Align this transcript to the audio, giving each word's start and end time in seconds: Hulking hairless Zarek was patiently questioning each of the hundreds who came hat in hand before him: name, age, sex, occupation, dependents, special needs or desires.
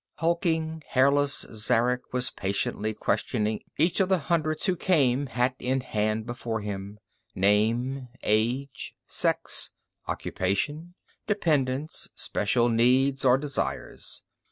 Hulking 0.15 0.81
hairless 0.87 1.45
Zarek 1.53 2.11
was 2.11 2.31
patiently 2.31 2.95
questioning 2.95 3.61
each 3.77 3.99
of 3.99 4.09
the 4.09 4.17
hundreds 4.17 4.65
who 4.65 4.75
came 4.75 5.27
hat 5.27 5.53
in 5.59 5.81
hand 5.81 6.25
before 6.25 6.61
him: 6.61 6.97
name, 7.35 8.07
age, 8.23 8.95
sex, 9.05 9.69
occupation, 10.07 10.95
dependents, 11.27 12.09
special 12.15 12.67
needs 12.67 13.23
or 13.23 13.37
desires. 13.37 14.23